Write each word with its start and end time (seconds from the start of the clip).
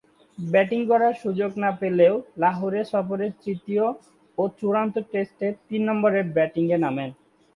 Batting 0.37 0.81
করার 0.91 1.13
সুযোগ 1.23 1.51
না 1.63 1.71
পেলেও 1.81 2.13
লাহোরে 2.37 2.81
সফরের 2.91 3.31
তৃতীয় 3.43 3.85
ও 4.37 4.43
চূড়ান্ত 4.59 4.95
টেস্টে 5.11 5.47
তিন 5.67 5.81
নম্বরে 5.89 6.19
ব্যাটিংয়ে 6.35 6.77
নামেন। 6.77 7.09